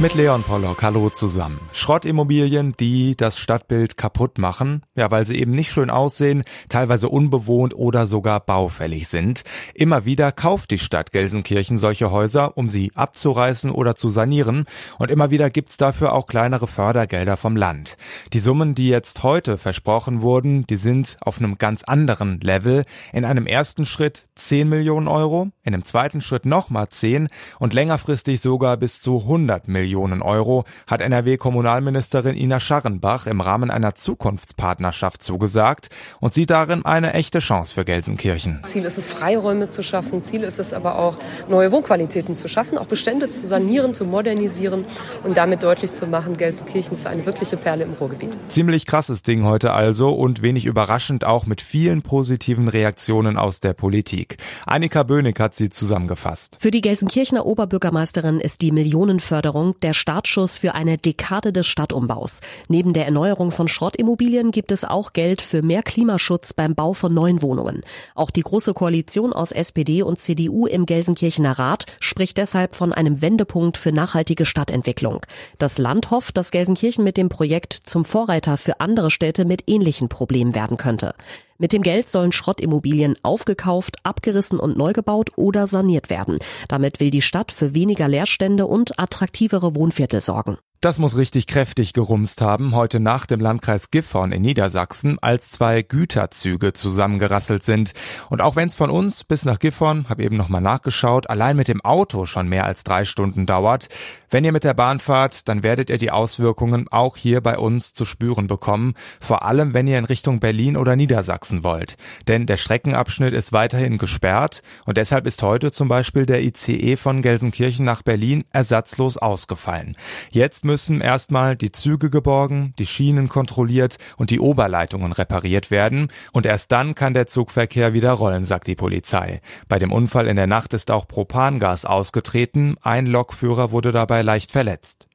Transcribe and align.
Mit 0.00 0.14
Leon 0.14 0.44
Pollock, 0.44 0.84
hallo 0.84 1.10
zusammen. 1.10 1.58
Schrottimmobilien, 1.72 2.72
die 2.78 3.16
das 3.16 3.36
Stadtbild 3.36 3.96
kaputt 3.96 4.38
machen, 4.38 4.84
ja, 4.94 5.10
weil 5.10 5.26
sie 5.26 5.40
eben 5.40 5.50
nicht 5.50 5.72
schön 5.72 5.90
aussehen, 5.90 6.44
teilweise 6.68 7.08
unbewohnt 7.08 7.74
oder 7.74 8.06
sogar 8.06 8.38
baufällig 8.38 9.08
sind. 9.08 9.42
Immer 9.74 10.04
wieder 10.04 10.30
kauft 10.30 10.70
die 10.70 10.78
Stadt 10.78 11.10
Gelsenkirchen 11.10 11.78
solche 11.78 12.12
Häuser, 12.12 12.56
um 12.56 12.68
sie 12.68 12.92
abzureißen 12.94 13.72
oder 13.72 13.96
zu 13.96 14.10
sanieren. 14.10 14.66
Und 15.00 15.10
immer 15.10 15.32
wieder 15.32 15.50
gibt's 15.50 15.76
dafür 15.76 16.12
auch 16.12 16.28
kleinere 16.28 16.68
Fördergelder 16.68 17.36
vom 17.36 17.56
Land. 17.56 17.96
Die 18.32 18.38
Summen, 18.38 18.76
die 18.76 18.90
jetzt 18.90 19.24
heute 19.24 19.58
versprochen 19.58 20.22
wurden, 20.22 20.64
die 20.68 20.76
sind 20.76 21.16
auf 21.22 21.38
einem 21.40 21.58
ganz 21.58 21.82
anderen 21.82 22.38
Level. 22.38 22.84
In 23.12 23.24
einem 23.24 23.46
ersten 23.46 23.84
Schritt 23.84 24.28
10 24.36 24.68
Millionen 24.68 25.08
Euro, 25.08 25.48
in 25.64 25.74
einem 25.74 25.82
zweiten 25.82 26.20
Schritt 26.20 26.46
nochmal 26.46 26.88
10 26.88 27.26
und 27.58 27.74
längerfristig 27.74 28.40
sogar 28.40 28.76
bis 28.76 29.00
zu 29.00 29.22
100 29.22 29.66
Millionen 29.66 29.87
Millionen 29.88 30.20
Euro 30.20 30.64
hat 30.86 31.00
NRW-Kommunalministerin 31.00 32.36
Ina 32.36 32.60
Scharrenbach 32.60 33.26
im 33.26 33.40
Rahmen 33.40 33.70
einer 33.70 33.94
Zukunftspartnerschaft 33.94 35.22
zugesagt 35.22 35.88
und 36.20 36.34
sieht 36.34 36.50
darin 36.50 36.84
eine 36.84 37.14
echte 37.14 37.38
Chance 37.38 37.72
für 37.72 37.86
Gelsenkirchen. 37.86 38.60
Ziel 38.64 38.84
ist 38.84 38.98
es, 38.98 39.08
Freiräume 39.08 39.70
zu 39.70 39.82
schaffen. 39.82 40.20
Ziel 40.20 40.42
ist 40.42 40.58
es 40.58 40.74
aber 40.74 40.98
auch, 40.98 41.16
neue 41.48 41.72
Wohnqualitäten 41.72 42.34
zu 42.34 42.48
schaffen, 42.48 42.76
auch 42.76 42.84
Bestände 42.84 43.30
zu 43.30 43.48
sanieren, 43.48 43.94
zu 43.94 44.04
modernisieren 44.04 44.84
und 45.24 45.38
damit 45.38 45.62
deutlich 45.62 45.90
zu 45.90 46.06
machen, 46.06 46.36
Gelsenkirchen 46.36 46.92
ist 46.92 47.06
eine 47.06 47.24
wirkliche 47.24 47.56
Perle 47.56 47.84
im 47.84 47.94
Ruhrgebiet. 47.94 48.36
Ziemlich 48.48 48.84
krasses 48.84 49.22
Ding 49.22 49.44
heute 49.44 49.72
also 49.72 50.10
und 50.10 50.42
wenig 50.42 50.66
überraschend 50.66 51.24
auch 51.24 51.46
mit 51.46 51.62
vielen 51.62 52.02
positiven 52.02 52.68
Reaktionen 52.68 53.38
aus 53.38 53.60
der 53.60 53.72
Politik. 53.72 54.36
Annika 54.66 55.02
Böhnig 55.02 55.40
hat 55.40 55.54
sie 55.54 55.70
zusammengefasst. 55.70 56.58
Für 56.60 56.70
die 56.70 56.82
Gelsenkirchener 56.82 57.46
Oberbürgermeisterin 57.46 58.38
ist 58.38 58.60
die 58.60 58.70
Millionenförderung 58.70 59.77
der 59.82 59.94
Startschuss 59.94 60.58
für 60.58 60.74
eine 60.74 60.98
Dekade 60.98 61.52
des 61.52 61.66
Stadtumbaus. 61.66 62.40
Neben 62.68 62.92
der 62.92 63.06
Erneuerung 63.06 63.50
von 63.50 63.68
Schrottimmobilien 63.68 64.50
gibt 64.50 64.72
es 64.72 64.84
auch 64.84 65.12
Geld 65.12 65.40
für 65.42 65.62
mehr 65.62 65.82
Klimaschutz 65.82 66.52
beim 66.52 66.74
Bau 66.74 66.92
von 66.92 67.14
neuen 67.14 67.42
Wohnungen. 67.42 67.82
Auch 68.14 68.30
die 68.30 68.42
Große 68.42 68.74
Koalition 68.74 69.32
aus 69.32 69.52
SPD 69.52 70.02
und 70.02 70.18
CDU 70.18 70.66
im 70.66 70.86
Gelsenkirchener 70.86 71.58
Rat 71.58 71.86
spricht 72.00 72.38
deshalb 72.38 72.74
von 72.74 72.92
einem 72.92 73.20
Wendepunkt 73.20 73.76
für 73.76 73.92
nachhaltige 73.92 74.46
Stadtentwicklung. 74.46 75.20
Das 75.58 75.78
Land 75.78 76.10
hofft, 76.10 76.36
dass 76.36 76.50
Gelsenkirchen 76.50 77.04
mit 77.04 77.16
dem 77.16 77.28
Projekt 77.28 77.72
zum 77.72 78.04
Vorreiter 78.04 78.56
für 78.56 78.80
andere 78.80 79.10
Städte 79.10 79.44
mit 79.44 79.64
ähnlichen 79.66 80.08
Problemen 80.08 80.54
werden 80.54 80.76
könnte. 80.76 81.14
Mit 81.60 81.72
dem 81.72 81.82
Geld 81.82 82.08
sollen 82.08 82.30
Schrottimmobilien 82.30 83.16
aufgekauft, 83.24 83.96
abgerissen 84.04 84.60
und 84.60 84.78
neu 84.78 84.92
gebaut 84.92 85.30
oder 85.34 85.66
saniert 85.66 86.08
werden. 86.08 86.38
Damit 86.68 87.00
will 87.00 87.10
die 87.10 87.20
Stadt 87.20 87.50
für 87.50 87.74
weniger 87.74 88.06
Leerstände 88.06 88.64
und 88.64 89.00
attraktivere 89.00 89.74
Wohnviertel 89.74 90.20
sorgen. 90.20 90.58
Das 90.80 91.00
muss 91.00 91.16
richtig 91.16 91.48
kräftig 91.48 91.92
gerumst 91.92 92.40
haben, 92.40 92.72
heute 92.72 93.00
Nacht 93.00 93.32
im 93.32 93.40
Landkreis 93.40 93.90
Gifhorn 93.90 94.30
in 94.30 94.42
Niedersachsen, 94.42 95.18
als 95.20 95.50
zwei 95.50 95.82
Güterzüge 95.82 96.72
zusammengerasselt 96.72 97.64
sind. 97.64 97.94
Und 98.30 98.40
auch 98.40 98.54
wenn 98.54 98.68
es 98.68 98.76
von 98.76 98.88
uns 98.88 99.24
bis 99.24 99.44
nach 99.44 99.58
Gifhorn, 99.58 100.08
habe 100.08 100.22
eben 100.22 100.36
nochmal 100.36 100.60
nachgeschaut, 100.60 101.28
allein 101.28 101.56
mit 101.56 101.66
dem 101.66 101.80
Auto 101.80 102.26
schon 102.26 102.48
mehr 102.48 102.64
als 102.64 102.84
drei 102.84 103.04
Stunden 103.04 103.44
dauert, 103.44 103.88
wenn 104.30 104.44
ihr 104.44 104.52
mit 104.52 104.64
der 104.64 104.74
Bahn 104.74 105.00
fahrt, 105.00 105.48
dann 105.48 105.62
werdet 105.62 105.88
ihr 105.88 105.96
die 105.96 106.10
Auswirkungen 106.10 106.86
auch 106.90 107.16
hier 107.16 107.40
bei 107.40 107.56
uns 107.56 107.94
zu 107.94 108.04
spüren 108.04 108.46
bekommen, 108.46 108.92
vor 109.20 109.42
allem 109.42 109.72
wenn 109.72 109.86
ihr 109.86 109.98
in 109.98 110.04
Richtung 110.04 110.38
Berlin 110.38 110.76
oder 110.76 110.96
Niedersachsen 110.96 111.64
wollt. 111.64 111.96
Denn 112.28 112.44
der 112.44 112.58
Streckenabschnitt 112.58 113.32
ist 113.32 113.54
weiterhin 113.54 113.96
gesperrt 113.96 114.60
und 114.84 114.98
deshalb 114.98 115.26
ist 115.26 115.42
heute 115.42 115.72
zum 115.72 115.88
Beispiel 115.88 116.26
der 116.26 116.42
ICE 116.42 116.96
von 116.96 117.22
Gelsenkirchen 117.22 117.86
nach 117.86 118.02
Berlin 118.02 118.44
ersatzlos 118.52 119.16
ausgefallen. 119.16 119.96
Jetzt 120.30 120.66
müssen 120.68 121.00
erstmal 121.00 121.56
die 121.56 121.72
Züge 121.72 122.10
geborgen, 122.10 122.74
die 122.78 122.86
Schienen 122.86 123.30
kontrolliert 123.30 123.96
und 124.18 124.28
die 124.28 124.38
Oberleitungen 124.38 125.12
repariert 125.12 125.70
werden. 125.70 126.12
Und 126.32 126.44
erst 126.44 126.70
dann 126.72 126.94
kann 126.94 127.14
der 127.14 127.26
Zugverkehr 127.26 127.94
wieder 127.94 128.12
rollen, 128.12 128.44
sagt 128.44 128.66
die 128.66 128.76
Polizei. 128.76 129.40
Bei 129.66 129.78
dem 129.78 129.90
Unfall 129.90 130.28
in 130.28 130.36
der 130.36 130.46
Nacht 130.46 130.74
ist 130.74 130.90
auch 130.90 131.08
Propangas 131.08 131.86
ausgetreten. 131.86 132.76
Ein 132.82 133.06
Lokführer 133.06 133.72
wurde 133.72 133.92
dabei 133.92 134.20
leicht 134.20 134.52
verletzt. 134.52 135.08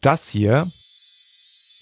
Das 0.00 0.28
hier 0.28 0.64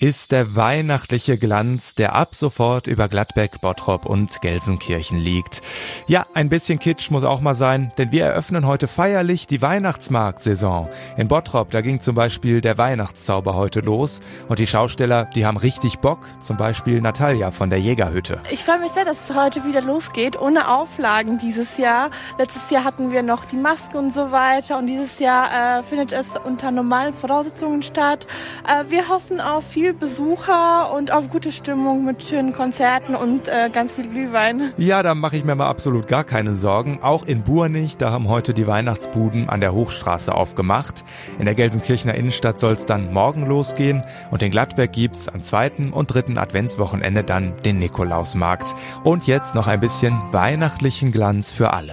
ist 0.00 0.32
der 0.32 0.56
weihnachtliche 0.56 1.38
Glanz, 1.38 1.94
der 1.94 2.14
ab 2.14 2.34
sofort 2.34 2.86
über 2.86 3.08
Gladbeck, 3.08 3.60
Bottrop 3.60 4.04
und 4.04 4.42
Gelsenkirchen 4.42 5.18
liegt. 5.18 5.62
Ja, 6.06 6.26
ein 6.34 6.48
bisschen 6.48 6.78
Kitsch 6.78 7.10
muss 7.10 7.24
auch 7.24 7.40
mal 7.40 7.54
sein, 7.54 7.92
denn 7.96 8.12
wir 8.12 8.26
eröffnen 8.26 8.66
heute 8.66 8.88
feierlich 8.88 9.46
die 9.46 9.62
Weihnachtsmarktsaison. 9.62 10.88
In 11.16 11.28
Bottrop, 11.28 11.70
da 11.70 11.80
ging 11.80 12.00
zum 12.00 12.14
Beispiel 12.14 12.60
der 12.60 12.76
Weihnachtszauber 12.76 13.54
heute 13.54 13.80
los 13.80 14.20
und 14.48 14.58
die 14.58 14.66
Schausteller, 14.66 15.24
die 15.34 15.46
haben 15.46 15.56
richtig 15.56 16.00
Bock, 16.00 16.26
zum 16.40 16.56
Beispiel 16.58 17.00
Natalia 17.00 17.50
von 17.50 17.70
der 17.70 17.80
Jägerhütte. 17.80 18.40
Ich 18.50 18.64
freue 18.64 18.80
mich 18.80 18.92
sehr, 18.92 19.04
dass 19.04 19.30
es 19.30 19.34
heute 19.34 19.64
wieder 19.64 19.80
losgeht, 19.80 20.38
ohne 20.38 20.68
Auflagen 20.68 21.38
dieses 21.38 21.78
Jahr. 21.78 22.10
Letztes 22.38 22.70
Jahr 22.70 22.84
hatten 22.84 23.12
wir 23.12 23.22
noch 23.22 23.46
die 23.46 23.56
Masken 23.56 23.96
und 23.96 24.12
so 24.12 24.30
weiter 24.30 24.78
und 24.78 24.88
dieses 24.88 25.18
Jahr 25.18 25.78
äh, 25.78 25.82
findet 25.82 26.12
es 26.12 26.26
unter 26.44 26.70
normalen 26.70 27.14
Voraussetzungen 27.14 27.82
statt. 27.82 28.26
Äh, 28.68 28.90
wir 28.90 29.08
hoffen 29.08 29.40
auf 29.40 29.64
viel 29.66 29.85
viel 29.86 29.94
Besucher 29.94 30.92
und 30.96 31.12
auf 31.12 31.30
gute 31.30 31.52
Stimmung 31.52 32.04
mit 32.04 32.24
schönen 32.24 32.52
Konzerten 32.52 33.14
und 33.14 33.46
äh, 33.46 33.70
ganz 33.72 33.92
viel 33.92 34.08
Glühwein. 34.08 34.72
Ja, 34.78 35.04
da 35.04 35.14
mache 35.14 35.36
ich 35.36 35.44
mir 35.44 35.54
mal 35.54 35.68
absolut 35.68 36.08
gar 36.08 36.24
keine 36.24 36.56
Sorgen. 36.56 36.98
Auch 37.02 37.24
in 37.24 37.42
Burnich, 37.42 37.96
da 37.96 38.10
haben 38.10 38.26
heute 38.26 38.52
die 38.52 38.66
Weihnachtsbuden 38.66 39.48
an 39.48 39.60
der 39.60 39.74
Hochstraße 39.74 40.34
aufgemacht. 40.34 41.04
In 41.38 41.44
der 41.44 41.54
Gelsenkirchener 41.54 42.16
Innenstadt 42.16 42.58
soll 42.58 42.72
es 42.72 42.84
dann 42.84 43.12
morgen 43.12 43.46
losgehen 43.46 44.02
und 44.32 44.42
in 44.42 44.50
Gladberg 44.50 44.92
gibt's 44.92 45.28
am 45.28 45.40
zweiten 45.40 45.92
und 45.92 46.12
dritten 46.12 46.36
Adventswochenende 46.36 47.22
dann 47.22 47.54
den 47.64 47.78
Nikolausmarkt. 47.78 48.74
Und 49.04 49.28
jetzt 49.28 49.54
noch 49.54 49.68
ein 49.68 49.78
bisschen 49.78 50.18
weihnachtlichen 50.32 51.12
Glanz 51.12 51.52
für 51.52 51.72
alle. 51.72 51.92